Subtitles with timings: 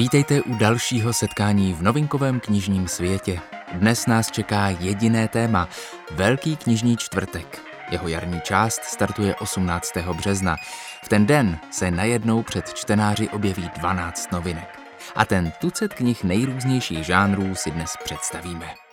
[0.00, 3.40] Vítejte u dalšího setkání v novinkovém knižním světě.
[3.72, 5.68] Dnes nás čeká jediné téma
[6.10, 7.62] Velký knižní čtvrtek.
[7.90, 9.96] Jeho jarní část startuje 18.
[10.12, 10.56] března.
[11.04, 14.80] V ten den se najednou před čtenáři objeví 12 novinek.
[15.14, 18.89] A ten tucet knih nejrůznějších žánrů si dnes představíme.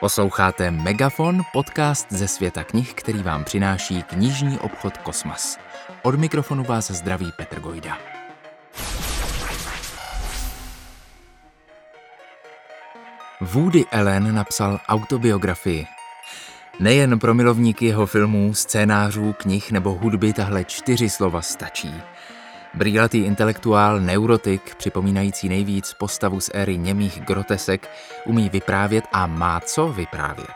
[0.00, 5.58] Posloucháte Megafon, podcast ze světa knih, který vám přináší knižní obchod Kosmas.
[6.02, 7.98] Od mikrofonu vás zdraví Petr Gojda.
[13.40, 15.86] Woody Allen napsal autobiografii.
[16.80, 21.94] Nejen pro milovníky jeho filmů, scénářů, knih nebo hudby tahle čtyři slova stačí–
[22.76, 27.90] Brýlatý intelektuál, neurotik, připomínající nejvíc postavu z éry němých grotesek,
[28.24, 30.54] umí vyprávět a má co vyprávět.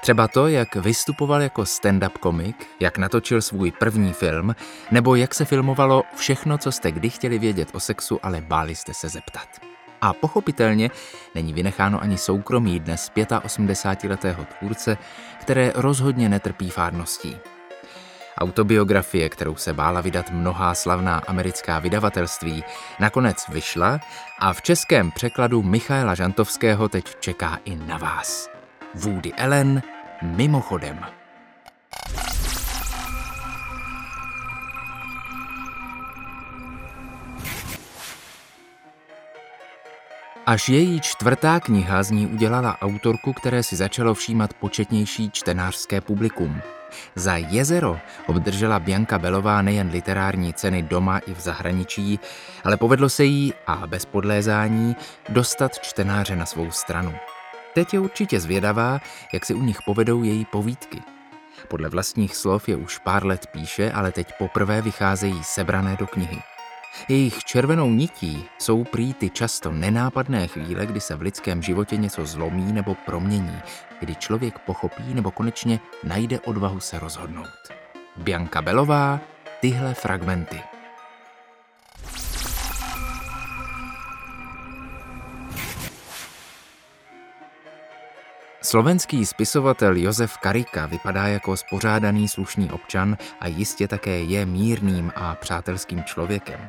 [0.00, 4.54] Třeba to, jak vystupoval jako stand-up komik, jak natočil svůj první film,
[4.90, 8.94] nebo jak se filmovalo všechno, co jste kdy chtěli vědět o sexu, ale báli jste
[8.94, 9.48] se zeptat.
[10.00, 10.90] A pochopitelně
[11.34, 14.98] není vynecháno ani soukromí dnes 85-letého tvůrce,
[15.40, 17.36] které rozhodně netrpí fárností.
[18.38, 22.64] Autobiografie, kterou se bála vydat mnohá slavná americká vydavatelství,
[23.00, 24.00] nakonec vyšla
[24.38, 28.50] a v českém překladu Michaela Žantovského teď čeká i na vás.
[28.94, 29.82] Woody Allen
[30.22, 31.00] mimochodem.
[40.46, 46.60] Až její čtvrtá kniha z ní udělala autorku, které si začalo všímat početnější čtenářské publikum–
[47.14, 52.20] za jezero obdržela Bianka Belová nejen literární ceny doma i v zahraničí,
[52.64, 54.96] ale povedlo se jí, a bez podlézání,
[55.28, 57.14] dostat čtenáře na svou stranu.
[57.74, 59.00] Teď je určitě zvědavá,
[59.32, 61.02] jak si u nich povedou její povídky.
[61.68, 66.53] Podle vlastních slov je už pár let píše, ale teď poprvé vycházejí sebrané do knihy.
[67.08, 72.26] Jejich červenou nití jsou prý ty často nenápadné chvíle, kdy se v lidském životě něco
[72.26, 73.58] zlomí nebo promění,
[74.00, 77.72] kdy člověk pochopí nebo konečně najde odvahu se rozhodnout.
[78.16, 79.20] Bianka Belová,
[79.60, 80.73] tyhle fragmenty.
[88.74, 95.34] Slovenský spisovatel Josef Karika vypadá jako spořádaný slušný občan a jistě také je mírným a
[95.34, 96.60] přátelským člověkem.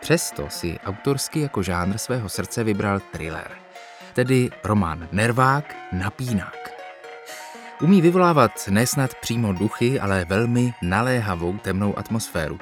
[0.00, 3.50] Přesto si autorsky jako žánr svého srdce vybral thriller,
[4.14, 6.70] tedy román Nervák, napínák.
[7.82, 12.58] Umí vyvolávat nesnad přímo duchy, ale velmi naléhavou temnou atmosféru.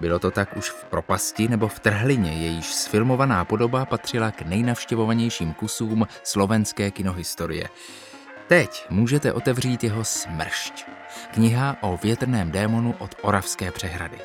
[0.00, 5.54] Bylo to tak už v Propasti nebo v Trhlině, jejíž sfilmovaná podoba patřila k nejnavštěvovanějším
[5.54, 7.68] kusům slovenské kinohistorie.
[8.46, 10.84] Teď můžete otevřít jeho Smršť,
[11.30, 14.18] kniha o větrném démonu od Oravské přehrady.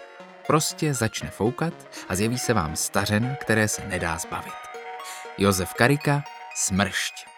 [0.48, 1.74] Prostě začne foukat
[2.10, 4.54] a zjeví se vám stařen, které se nedá zbavit.
[5.38, 6.24] Josef Karika,
[6.56, 7.31] Smršť.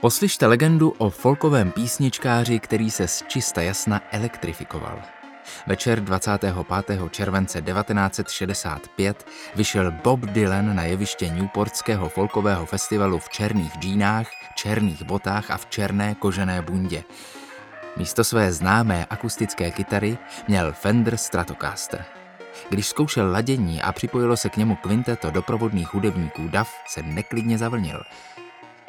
[0.00, 5.02] Poslyšte legendu o folkovém písničkáři, který se z čista jasna elektrifikoval.
[5.66, 6.54] Večer 25.
[7.10, 15.50] července 1965 vyšel Bob Dylan na jeviště Newportského folkového festivalu v černých džínách, černých botách
[15.50, 17.04] a v černé kožené bundě.
[17.96, 20.18] Místo své známé akustické kytary
[20.48, 22.04] měl Fender Stratocaster.
[22.70, 28.02] Když zkoušel ladění a připojilo se k němu kvinteto doprovodných hudebníků DAF, se neklidně zavlnil–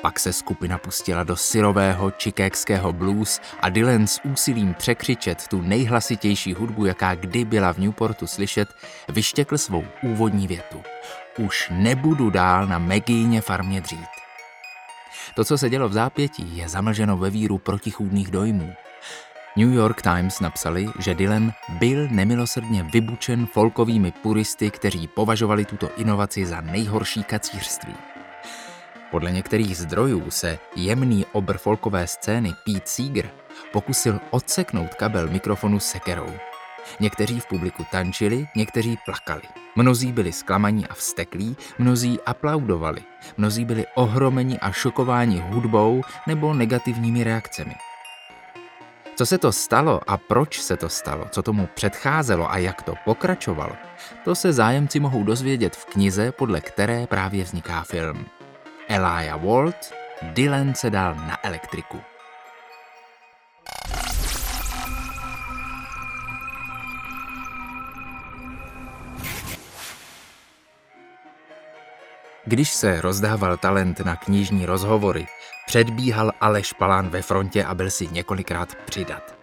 [0.01, 6.53] pak se skupina pustila do syrového čikékského blues a Dylan s úsilím překřičet tu nejhlasitější
[6.53, 8.69] hudbu, jaká kdy byla v Newportu slyšet,
[9.09, 10.81] vyštěkl svou úvodní větu.
[11.37, 14.09] Už nebudu dál na Megíně farmě dřít.
[15.35, 18.73] To, co se dělo v zápětí, je zamlženo ve víru protichůdných dojmů.
[19.57, 26.45] New York Times napsali, že Dylan byl nemilosrdně vybučen folkovými puristy, kteří považovali tuto inovaci
[26.45, 27.93] za nejhorší kacířství.
[29.11, 33.29] Podle některých zdrojů se jemný obr folkové scény Pete Seeger
[33.71, 36.33] pokusil odseknout kabel mikrofonu sekerou.
[36.99, 39.41] Někteří v publiku tančili, někteří plakali.
[39.75, 43.01] Mnozí byli zklamaní a vsteklí, mnozí aplaudovali,
[43.37, 47.75] mnozí byli ohromeni a šokováni hudbou nebo negativními reakcemi.
[49.15, 52.93] Co se to stalo a proč se to stalo, co tomu předcházelo a jak to
[53.05, 53.75] pokračovalo,
[54.23, 58.25] to se zájemci mohou dozvědět v knize, podle které právě vzniká film.
[58.91, 62.01] Elijah Walt, Dylan se dal na elektriku.
[72.45, 75.25] Když se rozdával talent na knižní rozhovory,
[75.67, 79.40] předbíhal Aleš Palán ve frontě a byl si několikrát přidat.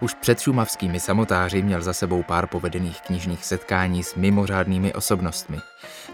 [0.00, 5.58] Už před šumavskými samotáři měl za sebou pár povedených knižních setkání s mimořádnými osobnostmi.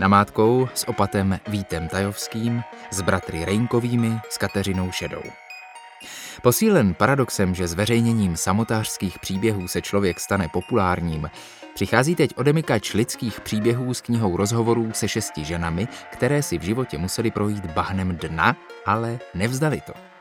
[0.00, 5.22] Namátkou s opatem Vítem Tajovským, s bratry Rejnkovými, s Kateřinou Šedou.
[6.42, 11.30] Posílen paradoxem, že zveřejněním samotářských příběhů se člověk stane populárním,
[11.74, 16.98] přichází teď odemykač lidských příběhů s knihou rozhovorů se šesti ženami, které si v životě
[16.98, 18.56] museli projít bahnem dna,
[18.86, 20.11] ale nevzdali to.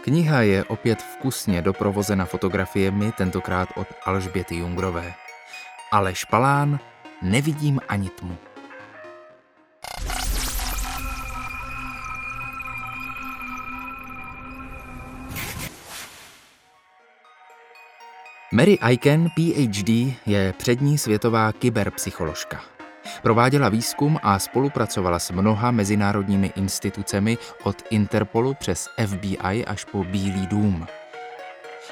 [0.00, 5.14] Kniha je opět vkusně doprovozena fotografiemi, tentokrát od Alžběty Jungrové.
[5.92, 6.80] Ale špalán
[7.22, 8.38] nevidím ani tmu.
[18.52, 19.88] Mary Aiken, PhD,
[20.26, 22.77] je přední světová kyberpsycholožka.
[23.22, 30.46] Prováděla výzkum a spolupracovala s mnoha mezinárodními institucemi od Interpolu přes FBI až po Bílý
[30.46, 30.86] dům.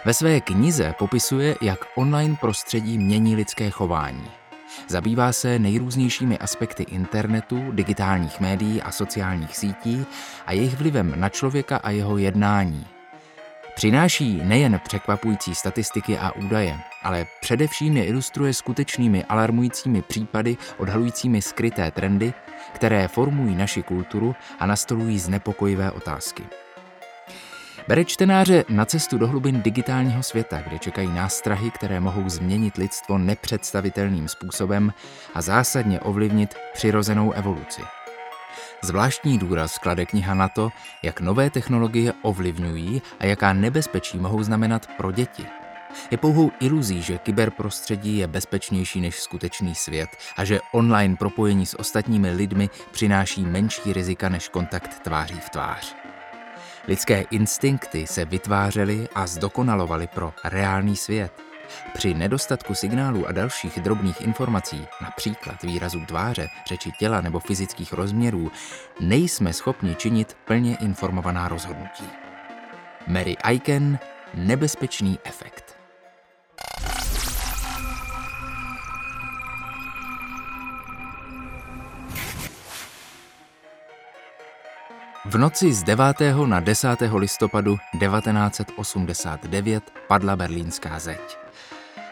[0.04, 4.30] Ve své knize popisuje, jak online prostředí mění lidské chování.
[4.88, 10.06] Zabývá se nejrůznějšími aspekty internetu, digitálních médií a sociálních sítí
[10.46, 12.86] a jejich vlivem na člověka a jeho jednání–
[13.76, 21.90] Přináší nejen překvapující statistiky a údaje, ale především je ilustruje skutečnými alarmujícími případy odhalujícími skryté
[21.90, 22.32] trendy,
[22.72, 26.44] které formují naši kulturu a nastolují znepokojivé otázky.
[27.88, 33.18] Bere čtenáře na cestu do hlubin digitálního světa, kde čekají nástrahy, které mohou změnit lidstvo
[33.18, 34.92] nepředstavitelným způsobem
[35.34, 37.82] a zásadně ovlivnit přirozenou evoluci.
[38.86, 40.70] Zvláštní důraz klade kniha na to,
[41.02, 45.46] jak nové technologie ovlivňují a jaká nebezpečí mohou znamenat pro děti.
[46.10, 51.78] Je pouhou iluzí, že kyberprostředí je bezpečnější než skutečný svět a že online propojení s
[51.78, 55.96] ostatními lidmi přináší menší rizika než kontakt tváří v tvář.
[56.88, 61.45] Lidské instinkty se vytvářely a zdokonalovaly pro reálný svět.
[61.94, 68.50] Při nedostatku signálů a dalších drobných informací, například výrazů tváře, řeči těla nebo fyzických rozměrů,
[69.00, 72.04] nejsme schopni činit plně informovaná rozhodnutí.
[73.06, 73.98] Mary Aiken
[74.34, 75.76] Nebezpečný efekt.
[85.24, 86.16] V noci z 9.
[86.46, 86.88] na 10.
[87.14, 91.45] listopadu 1989 padla berlínská zeď.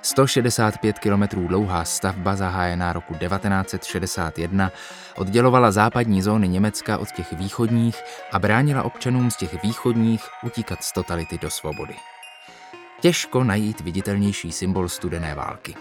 [0.05, 4.71] 165 km dlouhá stavba zahájená roku 1961
[5.17, 7.97] oddělovala západní zóny Německa od těch východních
[8.33, 11.95] a bránila občanům z těch východních utíkat z totality do svobody.
[13.01, 15.75] Těžko najít viditelnější symbol studené války.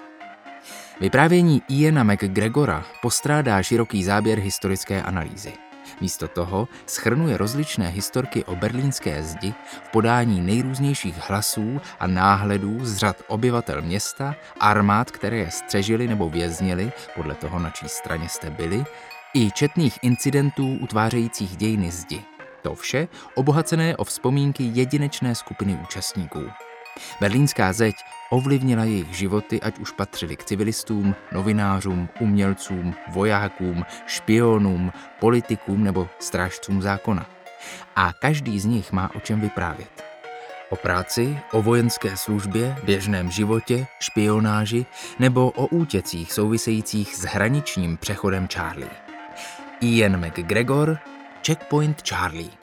[1.01, 5.62] Vyprávění Iana McGregora postrádá široký záběr historické analýzy.
[6.01, 9.53] Místo toho schrnuje rozličné historky o berlínské zdi
[9.83, 16.29] v podání nejrůznějších hlasů a náhledů z řad obyvatel města, armád, které je střežili nebo
[16.29, 18.83] věznili, podle toho, na čí straně jste byli,
[19.33, 22.21] i četných incidentů utvářejících dějiny zdi.
[22.61, 26.41] To vše obohacené o vzpomínky jedinečné skupiny účastníků.
[27.21, 27.95] Berlínská zeď
[28.29, 36.81] ovlivnila jejich životy, ať už patřili k civilistům, novinářům, umělcům, vojákům, špionům, politikům nebo strážcům
[36.81, 37.25] zákona.
[37.95, 40.03] A každý z nich má o čem vyprávět.
[40.69, 44.85] O práci, o vojenské službě, běžném životě, špionáži
[45.19, 48.91] nebo o útěcích souvisejících s hraničním přechodem Charlie.
[49.81, 50.97] Ian McGregor,
[51.47, 52.62] Checkpoint Charlie.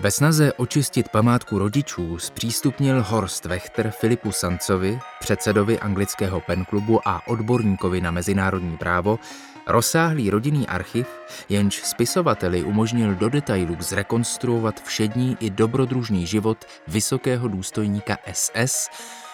[0.00, 8.00] Ve snaze očistit památku rodičů zpřístupnil Horst Wechter Filipu Sancovi, předsedovi anglického penklubu a odborníkovi
[8.00, 9.18] na mezinárodní právo,
[9.66, 11.06] rozsáhlý rodinný archiv,
[11.48, 18.88] jenž spisovateli umožnil do detailů zrekonstruovat všední i dobrodružný život vysokého důstojníka SS,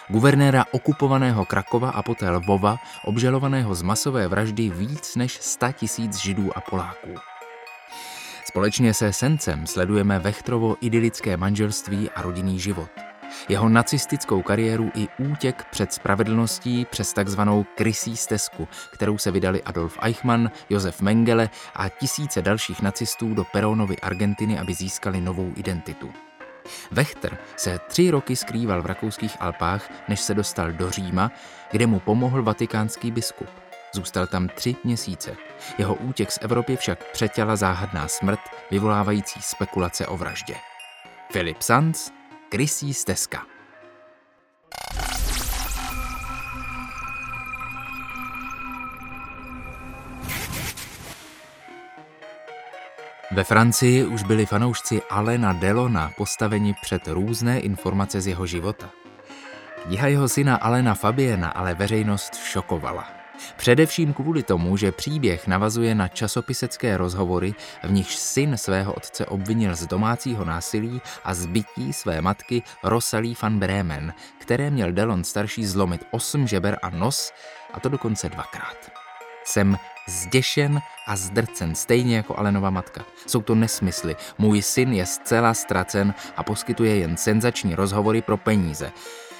[0.09, 6.59] guvernéra okupovaného Krakova a poté Lvova, obžalovaného z masové vraždy víc než 100 tisíc židů
[6.59, 7.33] a Poláků.
[8.54, 12.90] Společně se Sencem sledujeme Vechtrovo idylické manželství a rodinný život.
[13.49, 19.99] Jeho nacistickou kariéru i útěk před spravedlností přes takzvanou krysí stezku, kterou se vydali Adolf
[20.02, 26.12] Eichmann, Josef Mengele a tisíce dalších nacistů do Peronovy Argentiny, aby získali novou identitu.
[26.90, 31.30] Vechter se tři roky skrýval v rakouských Alpách, než se dostal do Říma,
[31.70, 33.49] kde mu pomohl vatikánský biskup.
[33.94, 35.36] Zůstal tam tři měsíce.
[35.78, 40.54] Jeho útěk z Evropy však přetěla záhadná smrt, vyvolávající spekulace o vraždě.
[41.32, 42.12] Filip Sanz,
[42.48, 43.42] Krysí stezka.
[53.32, 58.90] Ve Francii už byli fanoušci Alena Delona postaveni před různé informace z jeho života.
[59.82, 63.23] Kniha jeho syna Alena Fabiena ale veřejnost šokovala.
[63.56, 69.74] Především kvůli tomu, že příběh navazuje na časopisecké rozhovory, v nichž syn svého otce obvinil
[69.74, 76.04] z domácího násilí a zbytí své matky Rosalie van Bremen, které měl Delon starší zlomit
[76.10, 77.32] osm žeber a nos,
[77.72, 78.76] a to dokonce dvakrát.
[79.44, 79.76] Jsem
[80.08, 83.04] zděšen a zdrcen, stejně jako Alenova matka.
[83.26, 84.16] Jsou to nesmysly.
[84.38, 88.92] Můj syn je zcela ztracen a poskytuje jen senzační rozhovory pro peníze.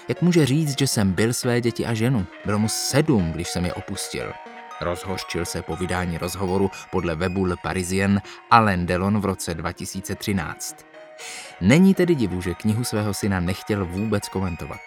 [0.08, 2.26] Jak může říct, že jsem byl své děti a ženu?
[2.44, 4.32] Bylo mu sedm, když jsem je opustil.
[4.80, 10.87] Rozhořčil se po vydání rozhovoru podle webu Le Parisien Alain Delon v roce 2013.
[11.61, 14.80] Není tedy divu, že knihu svého syna nechtěl vůbec komentovat.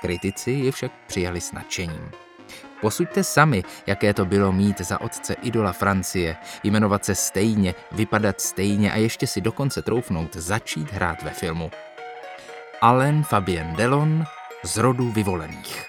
[0.00, 2.10] Kritici je však přijali s nadšením.
[2.80, 8.92] Posuďte sami, jaké to bylo mít za otce idola Francie, jmenovat se stejně, vypadat stejně
[8.92, 11.70] a ještě si dokonce troufnout začít hrát ve filmu.
[12.80, 14.24] Alain Fabien Delon
[14.66, 15.86] z rodu vyvolených.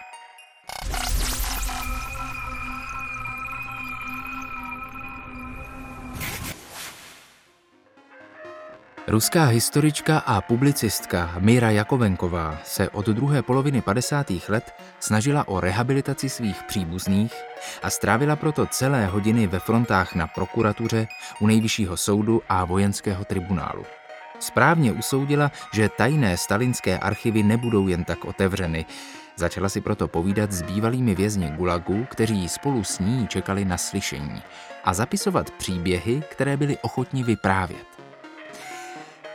[9.08, 14.28] Ruská historička a publicistka Míra Jakovenková se od druhé poloviny 50.
[14.50, 17.34] let snažila o rehabilitaci svých příbuzných
[17.84, 21.08] a strávila proto celé hodiny ve frontách na prokuratuře,
[21.40, 23.97] u nejvyššího soudu a vojenského tribunálu.
[24.40, 28.86] Správně usoudila, že tajné stalinské archivy nebudou jen tak otevřeny.
[29.36, 34.42] Začala si proto povídat s bývalými vězni Gulagu, kteří spolu s ní čekali na slyšení
[34.84, 37.88] a zapisovat příběhy, které byli ochotni vyprávět.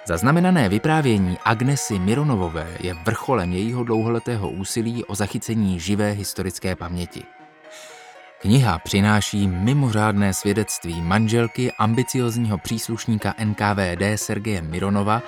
[0.06, 7.22] Zaznamenané vyprávění Agnesy Mironovové je vrcholem jejího dlouholetého úsilí o zachycení živé historické paměti.
[8.42, 15.22] Kniha přináší mimořádné svědectví manželky ambiciozního příslušníka NKVD Sergeje Mironova,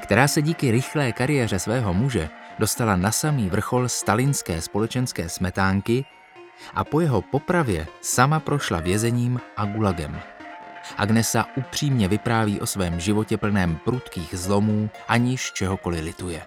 [0.00, 6.04] která se díky rychlé kariéře svého muže dostala na samý vrchol stalinské společenské smetánky
[6.74, 10.20] a po jeho popravě sama prošla vězením a gulagem.
[10.96, 16.42] Agnesa upřímně vypráví o svém životě plném prudkých zlomů, aniž čehokoliv lituje.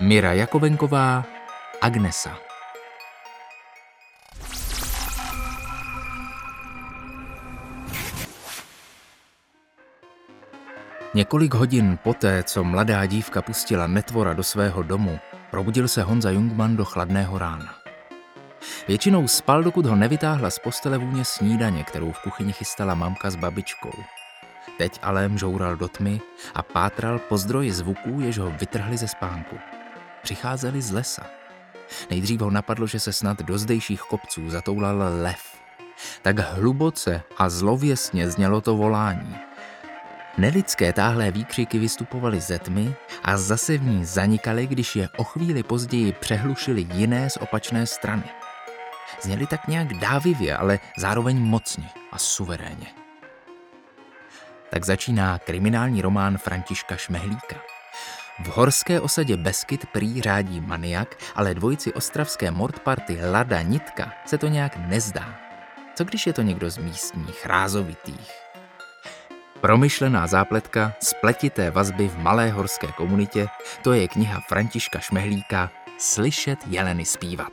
[0.00, 1.24] Mira Jakovenková,
[1.80, 2.51] Agnesa.
[11.14, 15.18] Několik hodin poté, co mladá dívka pustila netvora do svého domu,
[15.50, 17.74] probudil se Honza Jungmann do chladného rána.
[18.88, 23.36] Většinou spal, dokud ho nevytáhla z postele vůně snídaně, kterou v kuchyni chystala mamka s
[23.36, 23.92] babičkou.
[24.78, 26.20] Teď ale mžoural do tmy
[26.54, 29.56] a pátral po zdroji zvuků, jež ho vytrhli ze spánku.
[30.22, 31.26] Přicházeli z lesa.
[32.10, 35.42] Nejdřív ho napadlo, že se snad do zdejších kopců zatoulal lev.
[36.22, 39.51] Tak hluboce a zlověsně znělo to volání.
[40.38, 45.62] Nelidské táhlé výkřiky vystupovaly ze tmy a zase v ní zanikaly, když je o chvíli
[45.62, 48.24] později přehlušily jiné z opačné strany.
[49.22, 52.86] Zněli tak nějak dávivě, ale zároveň mocně a suverénně.
[54.70, 57.56] Tak začíná kriminální román Františka Šmehlíka.
[58.44, 64.48] V horské osadě Beskyt prý řádí maniak, ale dvojici ostravské mordparty Lada Nitka se to
[64.48, 65.34] nějak nezdá.
[65.94, 68.41] Co když je to někdo z místních, rázovitých?
[69.62, 73.48] Promyšlená zápletka, spletité vazby v malé horské komunitě,
[73.82, 77.52] to je kniha Františka Šmehlíka Slyšet jeleny zpívat.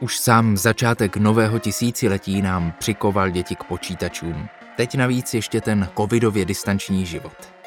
[0.00, 4.48] Už sám začátek nového tisíciletí nám přikoval děti k počítačům.
[4.76, 7.59] Teď navíc ještě ten covidově distanční život.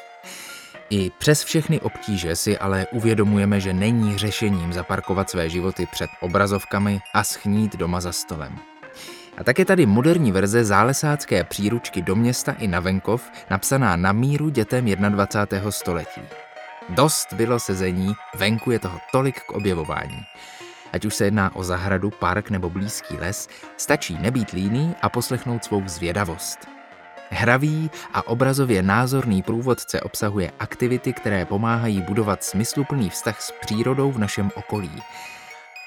[0.90, 7.00] I přes všechny obtíže si ale uvědomujeme, že není řešením zaparkovat své životy před obrazovkami
[7.14, 8.58] a schnít doma za stolem.
[9.38, 14.12] A tak je tady moderní verze zálesácké příručky do města i na venkov, napsaná na
[14.12, 15.70] míru dětem 21.
[15.70, 16.20] století.
[16.88, 20.20] Dost bylo sezení, venku je toho tolik k objevování.
[20.92, 25.64] Ať už se jedná o zahradu, park nebo blízký les, stačí nebýt líný a poslechnout
[25.64, 26.73] svou zvědavost.
[27.30, 34.18] Hravý a obrazově názorný průvodce obsahuje aktivity, které pomáhají budovat smysluplný vztah s přírodou v
[34.18, 35.02] našem okolí.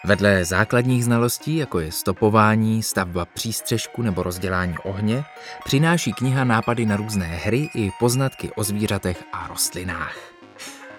[0.05, 5.23] Vedle základních znalostí, jako je stopování, stavba přístřežku nebo rozdělání ohně,
[5.65, 10.17] přináší kniha nápady na různé hry i poznatky o zvířatech a rostlinách.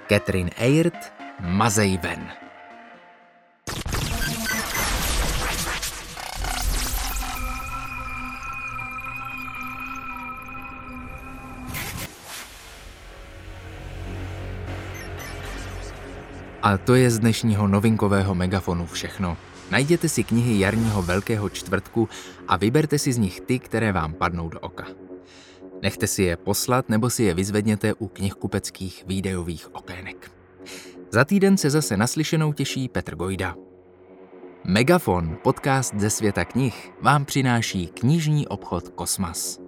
[0.09, 2.48] Catherine Eyrt, Mazej ven.
[16.69, 19.37] A to je z dnešního novinkového megafonu všechno.
[19.71, 22.09] Najděte si knihy jarního Velkého čtvrtku
[22.49, 24.85] a vyberte si z nich ty, které vám padnou do oka.
[25.83, 30.31] Nechte si je poslat nebo si je vyzvedněte u knihkupeckých výdejových okének.
[31.11, 33.55] Za týden se zase naslyšenou těší Petr Gojda.
[34.65, 39.68] Megafon, podcast ze světa knih, vám přináší knižní obchod Kosmas.